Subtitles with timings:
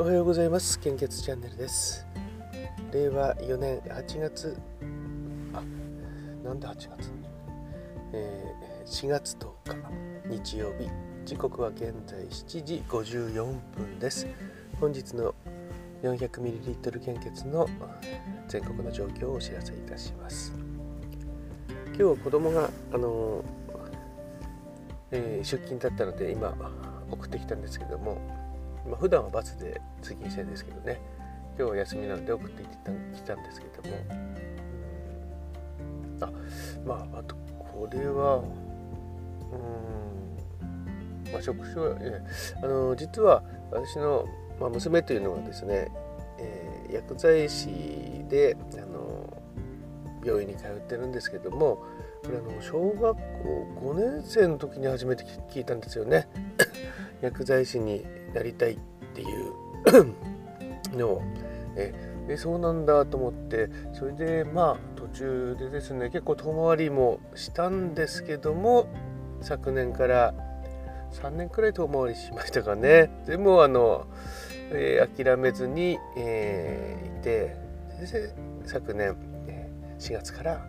[0.00, 0.78] おはようございます。
[0.78, 2.06] 献血チャンネルです。
[2.92, 4.56] 令和4年8月
[5.52, 5.60] あ
[6.46, 7.10] なんで8月、
[8.12, 9.36] えー、4月
[9.66, 10.88] 10日日曜日。
[11.24, 13.44] 時刻は現在7時54
[13.76, 14.28] 分です。
[14.80, 15.34] 本日の
[16.04, 17.68] 400ml 献血の
[18.46, 20.52] 全国の状況をお知らせいたします。
[21.98, 23.44] 今日子供があの、
[25.10, 26.54] えー、出勤だったので今
[27.10, 28.47] 送ってきたんですけども、
[28.88, 31.00] まあ、普段はバスで通勤してるんですけどね。
[31.58, 33.96] 今日は休みなので送ってきた来たんですけども。
[36.20, 36.30] あ
[36.86, 39.56] まああとこれはう
[41.26, 41.32] ん。
[41.32, 42.22] まあ職種は、え
[42.62, 44.26] あの実は私の、
[44.60, 45.90] まあ、娘というのがですね、
[46.38, 47.68] えー、薬剤師
[48.28, 49.42] であの
[50.24, 51.84] 病院に通ってるんですけども
[52.24, 53.14] これあの小学校
[53.80, 56.28] 5年生の時に初めて聞いたんですよね。
[57.20, 58.78] 薬剤師になりたいっ
[59.14, 61.22] ていうのを
[61.76, 61.92] え
[62.26, 68.88] でそうなんだと思ってそれでまあ途中でですね結構遠回りもしたんですけども
[69.40, 70.34] 昨年から
[71.12, 74.06] 3年くらい遠回りしましたかねでもあの、
[74.70, 77.56] えー、諦めずに、えー、いて
[78.66, 79.16] 昨年
[79.98, 80.66] 4月から、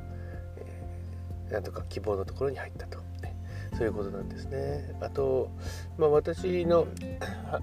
[0.58, 2.99] えー、なんとか希望のところに入ったと。
[3.80, 4.94] そういうことなんですね。
[5.00, 5.50] あと、
[5.98, 6.86] まあ、私の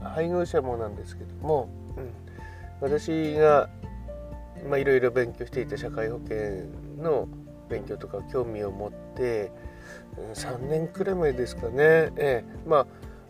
[0.03, 2.11] 配偶者もなんですけども、うん、
[2.81, 3.69] 私が
[4.78, 6.39] いろいろ勉強していた社会保険
[6.97, 7.28] の
[7.69, 9.53] 勉強とか興味を持って
[10.33, 12.87] 3年くらい前ですかね、ええ、まあ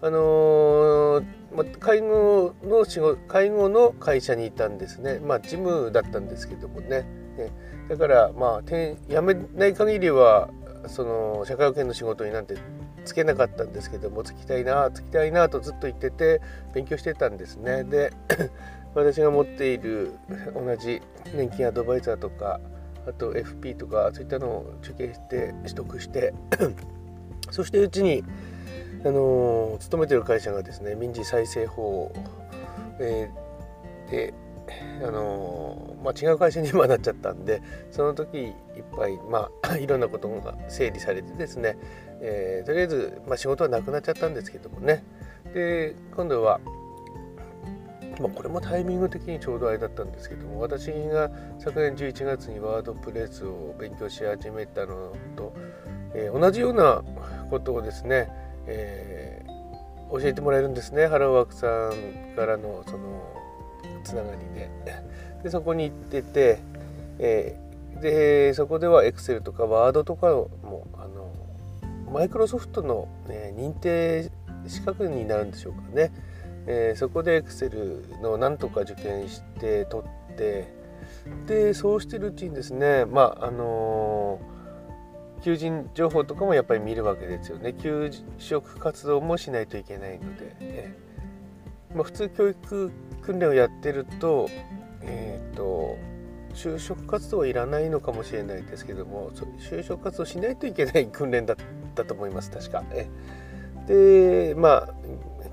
[0.06, 1.24] あのー、
[1.56, 5.18] ま介護の仕事介護の会社にいたんですね。
[5.18, 7.04] まあ事務だったんですけどもね、
[7.36, 7.50] え
[7.88, 10.50] だからまあ辞めない限りは
[10.88, 12.54] その社会保険の仕事になんて
[13.06, 16.42] つけなかったんですけどもつきたいなつきたいなとずっと言ってて
[16.74, 17.84] 勉強してたんですね。
[17.84, 18.12] で
[18.94, 20.12] 私が持っている
[20.54, 21.02] 同じ
[21.34, 22.60] 年金アドバイザーとか
[23.06, 26.34] あと FP とかそういったのを受験して取得して
[27.50, 28.24] そしてうちに
[29.04, 32.12] あの勤めてる会社がですね民事再生法、
[32.98, 34.34] えー、で
[35.06, 38.52] あのまあ、違う会社に今なっちゃったんでその時いっ
[38.96, 41.76] ぱい、まあ、 いろんなことが整理されてですね、
[42.20, 45.04] えー、とりあえず、まあ、仕事はなくなっちゃったんですけどもね。
[45.52, 46.60] で今度は、
[48.20, 55.54] まあ、これもタイミング的にちょうどあれだったんですけども私が昨年11月にワードプレスを勉強し始めたのと、
[56.14, 57.02] えー、同じような
[57.50, 58.28] ことをですね、
[58.66, 61.06] えー、教えてもらえるんですね。
[61.06, 63.22] ハローワークさんからのその
[64.04, 64.70] つながりで。
[65.42, 66.58] でそこに行ってて、
[67.18, 71.32] えー、でそこでは Excel とか Word とかもあの
[72.10, 74.30] マイクロソフトの、ね、認定
[74.66, 76.12] 資格になるんでしょうかね、
[76.66, 80.74] えー、そこで Excel のなんとか受験して取って
[81.46, 87.74] でそうしてるうちにですねまああのー、求人情報とかもやっぱり見るわけですよね。
[87.74, 90.96] 求職活動もしないといけないので、え
[91.94, 92.92] まあ、普通教育
[93.22, 94.48] 訓練をやってると
[95.02, 95.96] えっ、ー、と
[96.54, 101.54] 就職活動はいらないのかもしれないですけども就職活動しないといけない訓練だ
[102.02, 102.84] ったと思います確か。
[102.92, 103.08] え
[103.86, 104.88] でまあ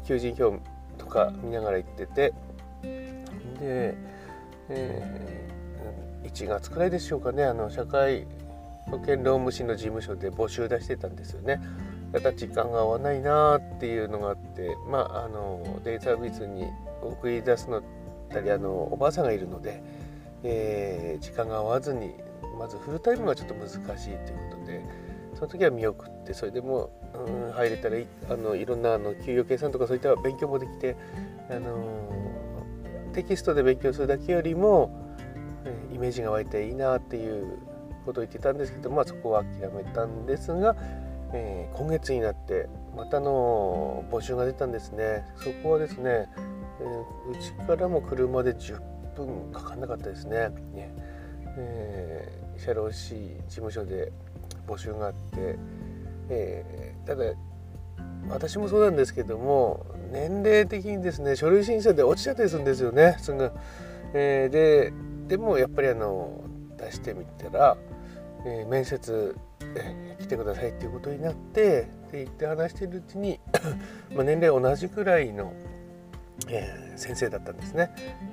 [0.05, 0.59] 求人票
[0.97, 2.33] とか見ながら行ってて
[2.81, 3.95] で、
[4.69, 8.25] えー、1月くらいでしょうかねあの社会
[8.87, 11.61] 保険労務士の事務所で募集出してたんですよね。
[12.11, 16.65] だから時間が合わないなっていうのがあってまああのデイサービスに
[17.01, 17.81] 送り出すの
[18.29, 19.81] たりあのおばあさんがいるので、
[20.43, 22.13] えー、時間が合わずに
[22.59, 24.17] まずフルタイムがちょっと難しいという
[24.51, 24.85] ことで
[25.43, 30.95] その時は見送ってそれでも、うん、入れたらいあのいろんなあの給与計算とかそういった勉強もできて、
[31.49, 32.09] あの
[33.13, 34.97] テキストで勉強するだけよりも、
[35.93, 37.59] イメージが湧いていいなっていう
[38.05, 40.77] ことを言ってたんですけど、まあ、そこは諦めたんですが、
[41.33, 45.25] えー、今月になってまたの募集が出たんですね。
[45.35, 46.29] そこはですね
[47.29, 48.79] うちからも車で10
[49.17, 50.49] 分かかんなかったですね。
[50.73, 50.93] ね
[51.57, 53.15] えー、社労士
[53.47, 54.13] 事務所で
[54.67, 55.57] 募集があって、
[56.29, 57.33] えー、ただ
[58.29, 63.51] 私もそうなんですけども年齢的にですね書類審査で落ちちゃったりするんですよねすぐ、
[64.13, 64.93] えー、で
[65.27, 66.43] でもやっぱりあの
[66.77, 67.77] 出してみたら、
[68.45, 69.35] えー、面接、
[69.75, 73.39] えー、来てくださいっていうことになってで言って話してるうちに
[74.15, 75.53] ま年齢同じくらいの
[76.47, 77.91] え、先生だったんですね。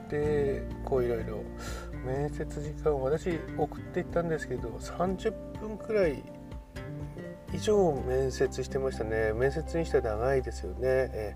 [0.08, 1.42] でこういろいろ
[2.05, 6.23] 面接時間を私送っていったんですけど30分くらい
[7.52, 9.32] 以上面接してましたね。
[9.32, 10.79] 面接にしては長いですよね。
[10.82, 11.35] え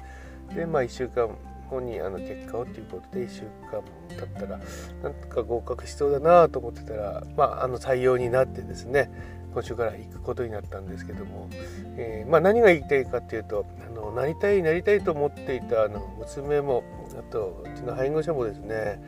[0.50, 1.36] ー、でまあ1週間
[1.70, 4.60] 後にあの結果をということで1週間経ったら
[5.02, 9.10] なんか合格しそうだなと思ってたら、まあ、あの採用になってですね
[9.52, 11.48] 今週から行くことになったんですけども、
[11.96, 16.82] えー、まあ、何が言いたいかっていうとあのなりたいなりたいと思っていたあの娘も
[17.18, 19.02] あとうちの配偶者もですね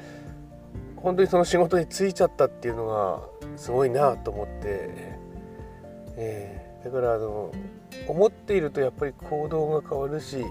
[0.97, 3.21] 本当にその仕事に就いちゃったっていうのが
[3.57, 4.91] すごいなと思って、
[6.17, 7.53] えー、だからあの
[8.09, 10.45] 思っているとやっぱり行動が変わるし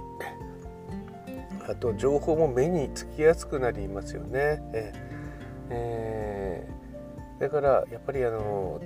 [1.67, 4.61] あと情報も目につきやすくなりますよね。
[4.73, 4.93] え
[5.69, 8.79] えー、だからやっぱりあの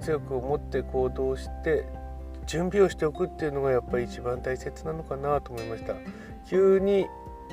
[0.00, 1.84] 強く思って行動して
[2.46, 5.94] 準備をしておくっていうのがやっぱり一番大切なのかなと思いました。
[6.48, 7.06] 急に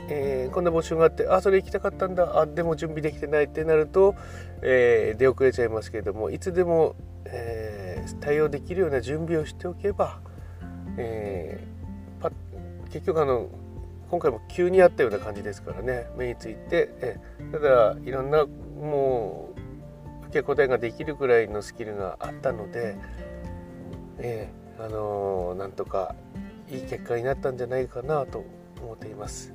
[0.10, 4.16] えー、こんな募集があってあそれ行きたかったんだあでも準備できてないってなると、
[4.62, 6.96] えー、出遅れちゃいますけれどもいつでも、
[7.26, 10.20] えー、対応できるような準備をしておけば、
[10.98, 11.66] え
[12.92, 13.50] 結局あの
[14.12, 17.18] 今回も急にあったような感じですからね目について、え
[17.52, 19.64] ただいろんなもう
[20.34, 22.98] 受け答えができるぐらいのスキルがあったので、
[24.18, 24.50] え、
[24.80, 26.16] あの、なんとか
[26.72, 28.44] いい結果になったんじゃないかなと
[28.82, 29.54] 思っています。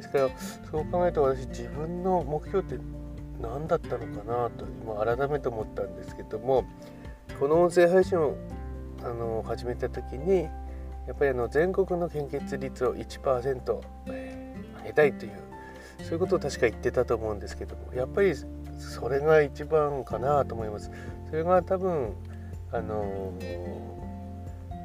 [0.00, 0.28] ですから
[0.70, 2.82] そう考えると私自分の目標って
[3.40, 6.64] 何だったのかなと今改めて思ったんですけども
[7.38, 8.36] この音声配信を
[9.02, 10.42] あの始めた時に
[11.06, 15.32] やっぱりあの全国の献血率を1%、上げたいという
[16.02, 18.34] そういうことを確か言ってたと思うんですけどもやっぱり
[18.78, 20.90] それが一番かなと思います。
[21.28, 22.14] それが多分
[22.72, 23.32] あの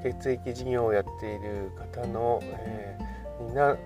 [0.04, 3.78] 血液事業をやっている方の、えー、みんな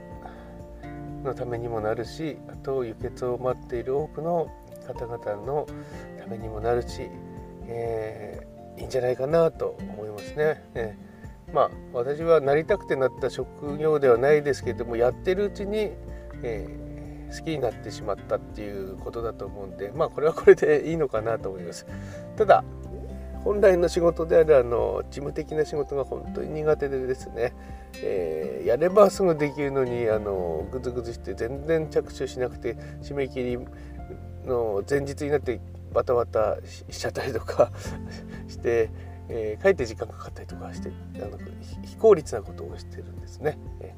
[1.24, 4.50] のためにもなるしあと輸血を待っている多くの
[4.88, 5.68] 方々の
[6.19, 7.10] ためにもなるし、
[7.68, 10.63] えー、いいんじゃないかなと思いますね。
[10.74, 15.92] えー、まあ私はなりたくてなった職業ではないですけれどもやってるうちに、
[16.42, 21.86] えー、好きになってしまったっていうことだと思うんでまあこれはこれでいいのかなと思います。
[22.36, 22.63] ただ
[23.44, 27.53] 本来の仕事であるあの事務的な仕事が本当に苦手でですね、
[28.03, 33.57] えー、やればすぐできるのにあのグズグズして全然着手しなくて締め切り
[34.45, 35.59] の前日になって
[35.94, 36.57] バタバタ
[36.89, 37.71] しちゃったりとか
[38.47, 38.89] して、
[39.30, 41.38] えー、帰って時間かかったりとかしてあの
[41.83, 43.57] 非効率なことをしてるんですね。
[43.80, 43.95] え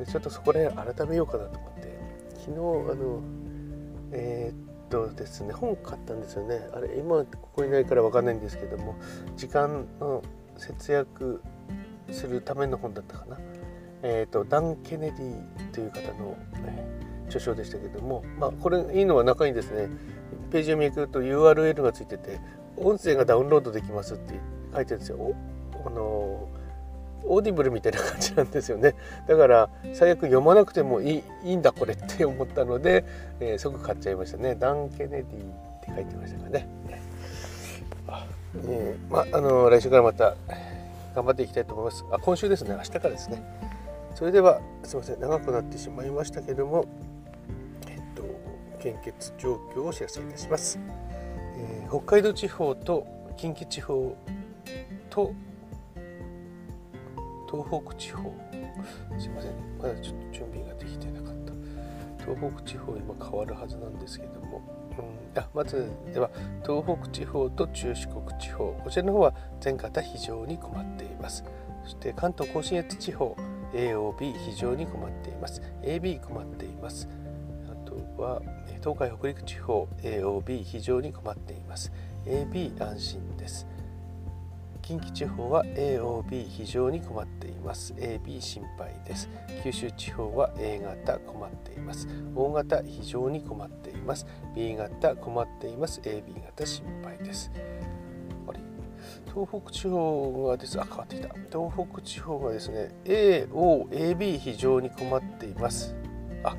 [0.00, 1.98] ー、ちょっとそこら辺改めようかなと思って
[2.34, 3.20] 昨日あの
[4.16, 4.63] えー、
[4.94, 6.68] とですね本買ったんですよね。
[6.72, 7.26] あれ今こ
[7.56, 8.94] こにないから分かんないんですけども
[9.36, 10.22] 時間の
[10.56, 11.42] 節約
[12.10, 13.38] するための本だったかな。
[14.02, 16.36] えっ、ー、とダン・ケネディという方の、
[16.66, 19.88] えー、著書でしたけどもまあこれいいのは中にですね
[20.50, 22.38] ページをめくると URL がついてて
[22.76, 24.34] 音声がダウンロードできますって
[24.74, 25.34] 書いてるんですよ。
[25.86, 26.48] あの
[27.26, 28.94] オーディブルみたいな感じなんですよね。
[29.26, 33.04] だから最悪読まなくてもいいいいんだこれって思ったので、
[33.40, 34.54] えー、即買っちゃいましたね。
[34.54, 35.26] ダン・ケネディっ
[35.80, 36.68] て書いてましたかね、
[38.66, 40.34] えー、まああの来週からまた
[41.14, 42.04] 頑張っていきたいと思います。
[42.10, 42.74] あ今週ですね。
[42.74, 43.42] 明日からですね。
[44.14, 45.20] それではすいません。
[45.20, 46.86] 長くなってしまいましたけども
[47.88, 48.22] えっと
[48.80, 50.78] 献血状況をお知らせいたします、
[51.56, 53.06] えー、北海道地方と
[53.36, 54.16] 近畿地方
[55.10, 55.32] と
[57.62, 58.34] 東北地方。
[59.18, 59.52] すいません。
[59.78, 61.52] まだちょっと準備ができてなかった。
[62.24, 64.62] 東北地方今変わるはずなんですけども、
[64.98, 66.30] うん、あまずでは
[66.62, 68.72] 東北地方と中四国地方。
[68.82, 71.44] こちらの方は全方非常に困っています。
[71.84, 73.36] そして関東甲信越地方。
[73.74, 75.60] AOB 非常に困っています。
[75.82, 77.08] AB 困っています。
[77.68, 78.40] あとは
[78.80, 79.88] 東海北陸地方。
[80.02, 81.92] AOB 非常に困っています。
[82.24, 83.66] AB 安心です。
[84.86, 87.94] 近畿地方は AOB 非常に困っています。
[87.94, 89.30] AB 心配です。
[89.62, 92.06] 九州地方は A 型困っています。
[92.36, 94.26] O 型非常に困っています。
[94.54, 96.02] B 型困っています。
[96.02, 97.50] AB 型心配です。
[98.46, 98.60] あれ？
[99.32, 100.78] 東北地方がです。
[100.78, 101.28] あ変わってきた。
[101.50, 105.96] 東北地方がですね AOAB 非常に困っています。
[106.42, 106.54] あ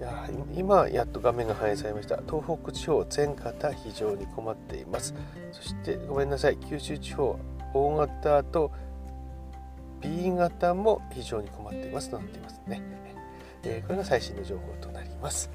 [0.00, 2.16] いや今やっと画面が反映されました。
[2.26, 5.14] 東北地方全方非常に困っています。
[5.52, 6.56] そしてごめんなさい。
[6.56, 7.38] 九州地方
[7.78, 8.72] O 型と
[10.00, 12.82] B 型も非常に困っていますとなっていますね。
[13.62, 15.50] えー、これが最新の情報となります。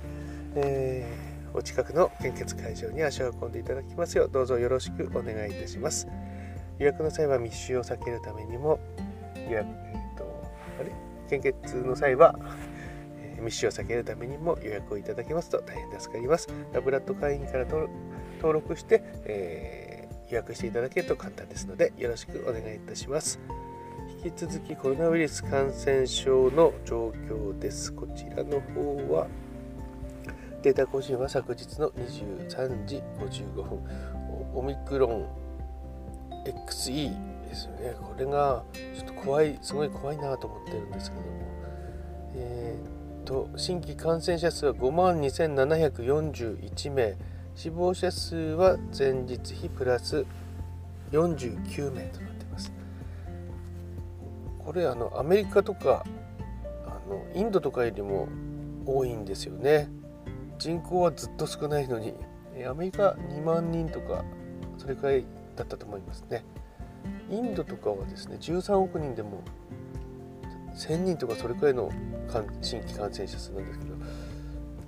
[0.55, 6.07] えー、お近くの献血会場に足を運んでいただきますようどうぞよろしくお願いいたします。
[6.79, 8.79] 予約の際は密集を避けるためにも
[9.49, 10.23] 予約、えーと、
[10.79, 10.91] あれ？
[11.29, 12.35] 献血の際は
[13.41, 16.47] 密集を避けるためにも予約をいただけますと大変助かります。
[16.71, 17.89] ラブラッド会員から登
[18.41, 19.82] 録して、えー
[20.33, 23.39] 予約していただけると簡単ですのでよろしくお願いいたします。
[24.23, 27.93] 引き続きコロナウイルス感染症の状況です。
[27.93, 29.27] こちらの方は
[30.63, 33.79] データ更新は昨日の23時55分
[34.55, 35.27] オミクロン
[36.45, 37.11] XE
[37.49, 38.63] ですよねこれが
[38.95, 41.27] ちょっと怖いすごい怖いなと思ってるんですけども
[42.35, 47.17] えー、っと新規感染者数は5万2741名
[47.55, 50.25] 死亡者数は前日比プラス
[51.12, 52.74] 49名となっています。
[54.60, 56.03] これあのアメリカとか
[56.86, 58.27] あのインドとかよりも
[58.86, 59.89] 多いんですよね。
[60.57, 62.13] 人口はずっと少ないのに
[62.67, 64.24] アメリカ2万人とか
[64.77, 66.43] それくらいだったと思いますね。
[67.29, 69.43] インドとかはですね13億人でも
[70.75, 71.91] 1000人とかそれくらいの
[72.62, 73.95] 新規感染者数なんですけど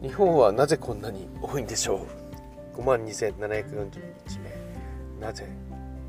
[0.01, 2.25] 日本はなぜこんなに多いんでしょう？
[2.75, 4.65] 5万2741名。
[5.20, 5.48] なぜ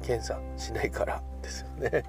[0.03, 2.05] 検査しないからですよね、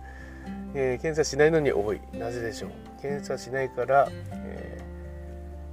[0.73, 2.01] えー、検査しないのに多い。
[2.13, 2.71] なぜでしょう。
[3.01, 4.81] 検査しないから、え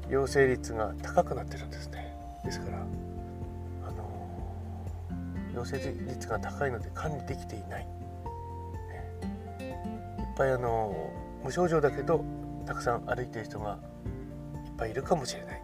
[0.08, 2.14] ー、陽性率が高くなってるんですね。
[2.44, 7.86] ですから、あのー、陽性率が高いので管理できていない、
[9.58, 9.78] ね、
[10.18, 10.94] いっぱいあの
[11.42, 12.24] 無症状だけど
[12.66, 13.78] たくさん歩いてる人が
[14.66, 15.63] いっぱいいるかもしれない。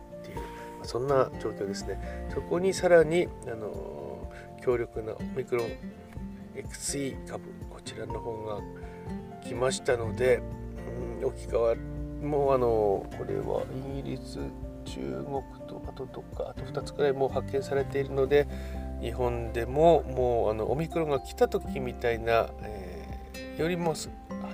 [0.83, 2.29] そんな状況ですね。
[2.33, 5.69] そこにさらにあの強力なオミクロン
[6.55, 8.61] XE 株こちらの方が
[9.43, 10.43] 来ましたので、
[11.21, 11.75] うん、置き換わ
[12.23, 13.65] もうあのこれは
[13.99, 14.39] イギリス
[14.85, 18.47] 中国とあとどかあと2つくらいもう発見されているので
[19.01, 23.95] 日本でももうあのオミクロンが来た時みたいな、えー、よりも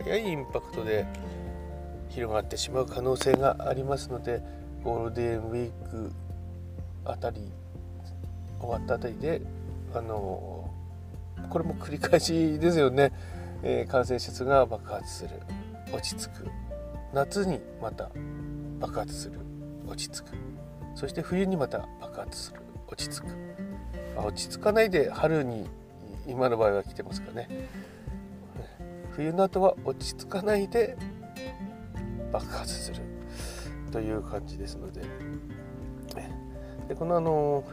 [0.04, 1.06] 早いインパクトで
[2.08, 4.42] 広がってしまう可能性がありますので
[4.86, 6.12] ゴールデンウィーク
[7.04, 7.50] あたり
[8.60, 9.42] 終わったあたりで
[9.92, 10.70] あの
[11.50, 13.10] これも繰り返しですよね、
[13.64, 15.40] えー、感染者数が爆発する。
[15.92, 16.48] 落ち着く。
[17.12, 18.10] 夏にまた
[18.78, 19.40] 爆発する。
[19.88, 20.36] 落ち着く。
[20.94, 22.60] そして冬にまた爆発する。
[22.86, 23.26] 落ち着く。
[24.16, 25.68] 落ち着かないで春に
[26.28, 27.48] 今の場合は来てますかね。
[29.10, 30.96] 冬の後は落ち着かないで
[32.32, 33.15] 爆発する。
[33.90, 35.02] という感じですので。
[36.88, 37.64] でこのあの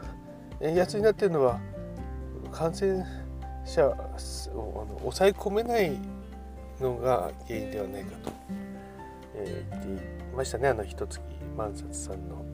[0.60, 1.60] 円安になっているのは
[2.50, 3.04] 感染
[3.64, 3.96] 者をあ
[4.92, 5.92] の抑え込めない
[6.80, 8.32] のが原因ではないかと、
[9.36, 11.20] えー、言っていましたねあの一月
[11.56, 12.44] 万冊さんの、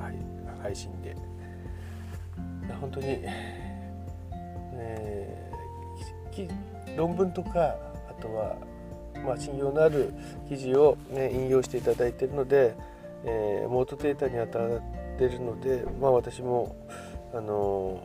[0.00, 0.16] はい、
[0.62, 1.14] 配信で。
[2.80, 3.06] 本当に、
[4.74, 7.76] えー、論文とか
[8.08, 8.56] あとは、
[9.24, 10.12] まあ、信用のある
[10.48, 12.74] 記事を、ね、引用していただいているので、
[13.24, 14.80] えー、元データに当たっ
[15.18, 16.76] ているので、まあ、私も
[17.34, 18.00] あの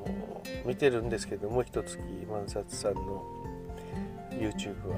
[0.66, 1.98] 見てるんですけども一月
[2.30, 3.24] 万冊さんの
[4.32, 4.96] YouTube は、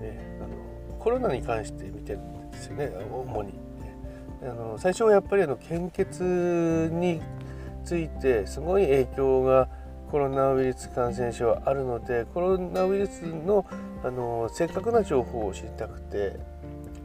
[0.00, 3.54] ね、あのコロナに関して見てるんですよね主に、
[4.42, 7.20] あの最初はやっぱりあの献血に
[7.84, 9.68] ついてすごい影響が
[10.10, 13.66] コロナウイルス感染症はあるのでコロナウイルスの
[14.02, 16.38] あの正確な情報を知りたくて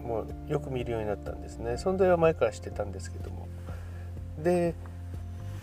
[0.04, 3.48] もうよく見るようになったんですね存在は前から知ってたんですけども
[4.38, 4.76] で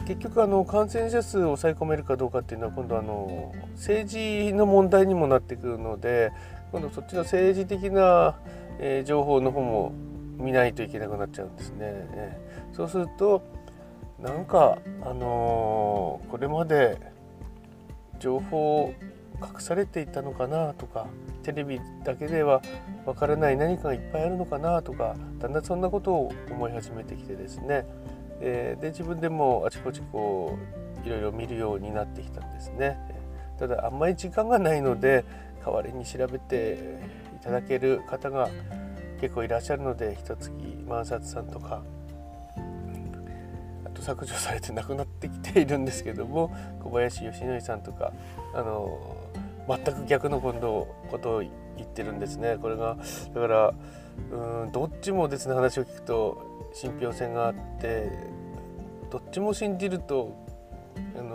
[0.07, 6.33] 結局あの感染者数を抑え込めるかどうかっていうのは今度あの政治の問題にもなってくるので
[6.73, 8.37] 今度そっちの政治的な、
[8.79, 9.93] え、情報の方も
[10.39, 12.39] 見ないといけなくなっちゃうんですね。
[12.73, 13.43] そうすると
[14.19, 16.99] なんかあのー、これまで
[18.21, 18.95] 情報
[19.43, 21.07] 隠されていたのかなとか
[21.43, 22.63] テレビだけでは
[23.07, 27.87] わからない何かがいっぱいあるのかなとかだんだんそんなことを思い始めてきてですね、
[28.41, 30.59] え、で自分でもあちこちこ
[31.03, 32.99] ういろいろ見るようになってきたんですね。
[33.59, 35.25] ただあんまり時間がないので
[35.65, 36.99] 代わりに調べて
[37.37, 38.49] いただける方が
[39.21, 40.51] 結構いらっしゃるので一月
[40.87, 41.83] 万冊さんとか
[44.01, 46.51] と削除されてなくなってきているんですけども
[46.83, 48.13] 小林義則さんとか
[48.55, 48.99] あの
[49.69, 51.51] 全く逆の今度ことを言
[51.83, 52.59] ってるんですね。
[52.61, 52.97] これが
[53.35, 53.75] だから
[54.33, 58.11] うんどっちもですね話を聞くと信憑性があって
[59.11, 60.35] どっちも信じると
[61.17, 61.35] あの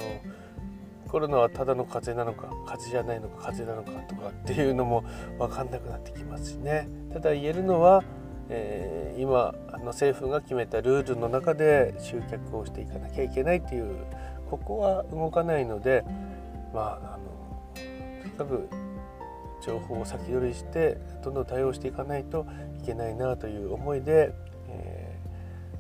[1.08, 5.04] コロナはただの風邪なのか風邪じゃないのか風邪なのかとかっていうのも
[5.40, 6.90] 分かんなくなってきますしね。
[7.14, 8.04] ただ言えるのは
[8.50, 14.06] えー、今の政府が決めたルールの中で集客をしていかなきゃいけないっていう
[14.50, 16.04] ここは動かないので
[16.74, 18.70] まああのとにかく
[19.66, 22.46] 情報を先取りしてどんどん対応していかないと
[22.80, 24.32] いけないなという思いで、
[24.70, 25.20] え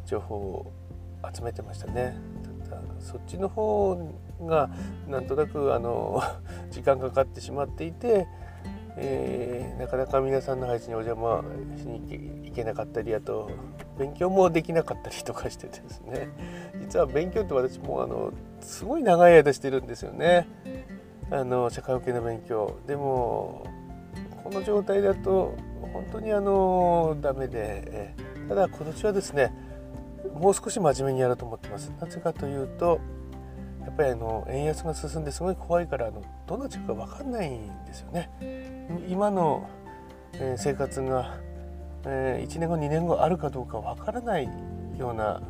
[0.06, 0.72] ー、情報を
[1.34, 2.16] 集めてましたね。
[3.00, 4.70] そっちの方が
[5.08, 6.22] なんとなくあの
[6.72, 8.28] 時間かかってしまっていて
[8.98, 11.44] えー、なかなか皆さんの配置にお邪魔
[11.78, 13.52] しに行けなかったりあと
[14.00, 16.30] 勉強もできなかったりとかしてですね。
[16.82, 20.48] 実は勉強って私もあのすごい長い間してるんですよね。
[21.30, 22.76] あの社会保険の勉強。
[22.88, 23.66] でも
[24.44, 25.54] この状態だと
[25.94, 28.14] 本当にあのダメで、
[28.48, 29.52] ただ今年はですね
[30.40, 31.92] もう少し真面目にやろうと思ってます。
[32.00, 33.00] なぜかというと
[33.82, 38.30] やっぱりあの円安が進んですごい怖いからあのどうなっちゃうか分かんないんですよね。
[39.08, 39.70] 今の、
[40.34, 41.38] え、生活が、
[42.06, 44.50] え、1年後2年後あるかどうかわからない
[44.98, 45.42] ような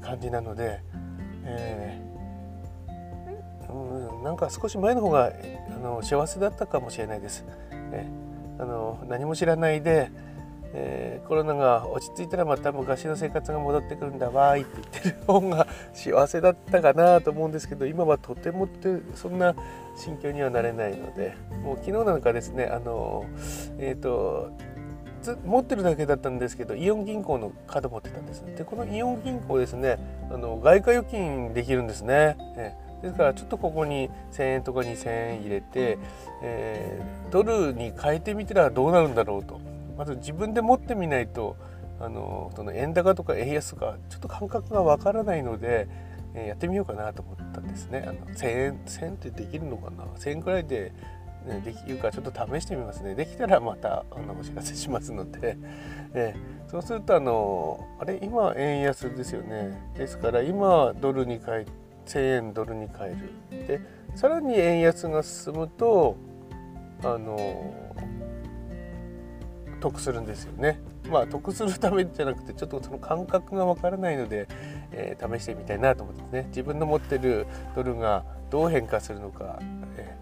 [0.00, 0.80] 感じなので、
[1.44, 5.32] えー、うん、なんか少し前の方が
[5.70, 7.44] あの幸せだったかもしれないです。
[7.92, 8.06] え
[8.58, 10.10] あの何も知らないで、
[10.74, 19.54] えー、コロナが落ち着いたらまた昔の生活が戻ってくるんだわーいって言ってる方が幸せだったかなと思うんですけど今はとてもってそんな
[19.96, 23.24] 心境にはなれないのでもう昨日なんかですねあの
[23.78, 24.52] えっ、ー、と
[25.44, 29.98] 持ってるだけだったんですけどイオン銀行のカード持ってたんですでこのイオン銀行ですね
[30.30, 35.98] あの外貨預金できるんですね、えですからちょっとここに1,000円とか2,000円入れて、
[36.42, 39.60] えー、ドルに変えてみたらどうなるんだろうと。
[39.98, 41.56] まず自分で持ってみないと
[42.00, 45.88] あのその円高とか円安とかちょっと感覚がわからないので、
[46.34, 48.04] えー、やってみようかなと思ったんですね。
[48.06, 50.92] あの1,000円1,000円ってできるのかな？1,000円くらいで、
[51.44, 53.16] ね、できるかちょっと試してみますね。
[53.16, 55.58] できたらまたあのお知らせしますので、
[56.14, 59.92] えー、そうするとあのあれ今円安ですよね。
[59.96, 61.66] ですから今ドルに変え
[62.06, 63.16] 1,000円ドルに変え
[63.50, 63.80] るで
[64.14, 66.16] さらに円安が進むと
[67.02, 67.36] あの
[69.80, 70.80] 得するんですよね。
[71.08, 74.46] まあ得するためじゃなくてちょっとその感覚がわからないので、
[74.92, 79.58] えー、試してみたいなと思ってね自分の持ってるドルがどう変化するのか、
[79.96, 80.16] え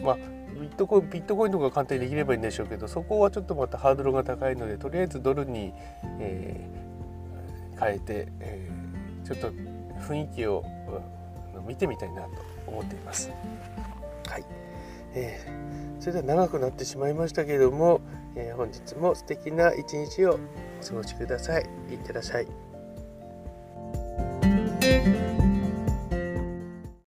[0.00, 0.16] ー、まあ
[0.60, 5.72] ビットコインビットコインとか簡単にできればいいんでしょうけどそこはちょっとまたハードルが高いのでとりあえずドルに、
[6.18, 9.52] えー、変えて、えー、ちょっと
[10.00, 10.64] 雰囲気を、
[11.56, 12.28] うん、見てみたいなと
[12.66, 13.30] 思っています。
[14.28, 14.44] はい、
[15.14, 18.00] えー、それでは長くなってしまいましたけれども、
[18.36, 20.38] えー、本日も素敵な一日を
[20.82, 21.66] お過ごしください。
[21.90, 22.46] いってらっしゃい。